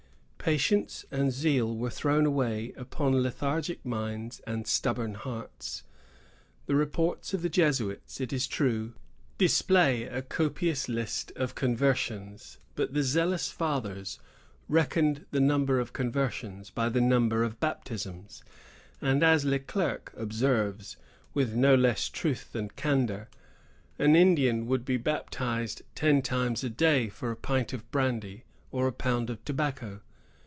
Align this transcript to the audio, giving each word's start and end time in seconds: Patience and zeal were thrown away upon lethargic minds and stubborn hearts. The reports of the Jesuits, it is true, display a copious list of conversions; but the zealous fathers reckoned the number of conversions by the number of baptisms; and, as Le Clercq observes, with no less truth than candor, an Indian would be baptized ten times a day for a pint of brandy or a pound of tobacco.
Patience 0.43 1.05
and 1.11 1.31
zeal 1.31 1.77
were 1.77 1.91
thrown 1.91 2.25
away 2.25 2.73
upon 2.75 3.21
lethargic 3.21 3.85
minds 3.85 4.39
and 4.47 4.65
stubborn 4.65 5.13
hearts. 5.13 5.83
The 6.65 6.73
reports 6.73 7.35
of 7.35 7.43
the 7.43 7.47
Jesuits, 7.47 8.19
it 8.19 8.33
is 8.33 8.47
true, 8.47 8.95
display 9.37 10.05
a 10.05 10.23
copious 10.23 10.89
list 10.89 11.31
of 11.35 11.53
conversions; 11.53 12.57
but 12.73 12.95
the 12.95 13.03
zealous 13.03 13.51
fathers 13.51 14.17
reckoned 14.67 15.27
the 15.29 15.39
number 15.39 15.79
of 15.79 15.93
conversions 15.93 16.71
by 16.71 16.89
the 16.89 17.01
number 17.01 17.43
of 17.43 17.59
baptisms; 17.59 18.43
and, 18.99 19.21
as 19.21 19.45
Le 19.45 19.59
Clercq 19.59 20.11
observes, 20.17 20.97
with 21.35 21.53
no 21.53 21.75
less 21.75 22.09
truth 22.09 22.51
than 22.51 22.69
candor, 22.69 23.29
an 23.99 24.15
Indian 24.15 24.65
would 24.65 24.85
be 24.85 24.97
baptized 24.97 25.83
ten 25.93 26.23
times 26.23 26.63
a 26.63 26.69
day 26.69 27.09
for 27.09 27.29
a 27.29 27.35
pint 27.37 27.73
of 27.73 27.89
brandy 27.91 28.43
or 28.71 28.87
a 28.87 28.91
pound 28.91 29.29
of 29.29 29.41
tobacco. 29.45 29.99